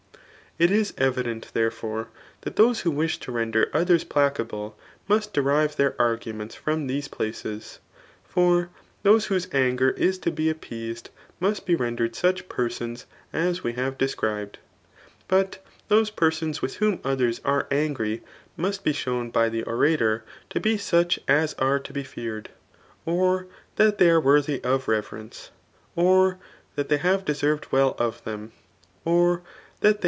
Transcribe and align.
It 0.59 0.69
IS 0.69 0.93
evident, 0.97 1.51
therefbre, 1.55 2.07
that 2.41 2.57
those 2.57 2.81
who 2.81 2.91
wish 2.91 3.19
to 3.19 3.31
render 3.31 3.71
others 3.73 4.03
placable 4.03 4.77
must 5.07 5.31
derive 5.33 5.77
their 5.77 5.95
arguments 5.99 6.55
fromfhese 6.57 7.09
places. 7.09 7.79
For 8.25 8.69
tholse 9.05 9.27
whose 9.27 9.47
anger 9.53 9.91
is 9.91 10.19
to 10.19 10.29
be 10.29 10.49
appeased, 10.49 11.09
must 11.39 11.65
be 11.65 11.73
rendered 11.73 12.17
such 12.17 12.49
persons 12.49 13.05
as 13.31 13.63
we 13.63 13.73
have 13.73 13.97
described; 13.97 14.59
'6trt 15.29 15.55
diose 15.89 16.11
persons 16.13 16.61
with' 16.61 16.75
whom 16.75 16.99
others 17.01 17.39
are 17.45 17.65
angry 17.71 18.21
must 18.57 18.83
be 18.83 18.91
shown 18.93 19.29
[by 19.31 19.47
the 19.47 19.63
orator] 19.63 20.23
to 20.49 20.59
be 20.59 20.77
such 20.77 21.17
as 21.29 21.53
are 21.55 21.79
to 21.79 21.93
be 21.93 22.03
feared, 22.03 22.49
pr 23.07 23.43
that 23.77 23.97
they 23.99 24.09
are 24.09 24.21
worthy 24.21 24.61
of 24.65 24.89
reverence, 24.89 25.49
or 25.95 26.37
that 26.75 26.89
they 26.89 26.97
have 26.97 27.23
deserved 27.23 27.69
wdl 27.71 27.95
of 27.97 28.21
them, 28.25 28.51
or 29.05 29.37
that 29.79 29.97
they. 29.99 29.99